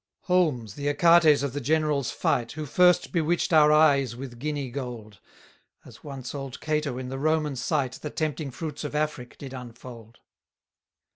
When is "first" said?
2.65-3.11